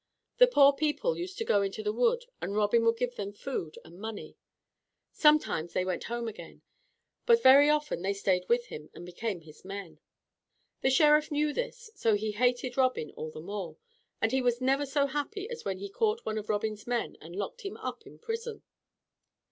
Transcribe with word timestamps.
The 0.39 0.47
poor 0.47 0.73
people 0.73 1.15
used 1.15 1.37
to 1.37 1.45
go 1.45 1.61
into 1.61 1.83
the 1.83 1.93
wood, 1.93 2.25
and 2.41 2.55
Robin 2.55 2.83
would 2.85 2.97
give 2.97 3.17
them 3.17 3.31
food 3.31 3.77
and 3.85 3.99
money. 3.99 4.35
Sometimes 5.11 5.73
they 5.73 5.85
went 5.85 6.05
home 6.05 6.27
again, 6.27 6.63
but 7.27 7.43
very 7.43 7.69
often 7.69 8.01
they 8.01 8.15
stayed 8.15 8.49
with 8.49 8.65
him, 8.65 8.89
and 8.95 9.05
became 9.05 9.41
his 9.41 9.63
men. 9.63 9.99
The 10.81 10.89
Sheriff 10.89 11.29
knew 11.31 11.53
this, 11.53 11.91
so 11.93 12.15
he 12.15 12.31
hated 12.31 12.77
Robin 12.77 13.11
all 13.11 13.29
the 13.29 13.41
more, 13.41 13.77
and 14.19 14.31
he 14.31 14.41
was 14.41 14.59
never 14.59 14.87
so 14.87 15.05
happy 15.05 15.47
as 15.51 15.65
when 15.65 15.77
he 15.77 15.85
had 15.85 15.93
caught 15.93 16.25
one 16.25 16.39
of 16.39 16.49
Robin's 16.49 16.87
men 16.87 17.15
and 17.21 17.35
locked 17.35 17.61
him 17.61 17.77
up 17.77 18.01
in 18.07 18.17
prison. 18.17 18.63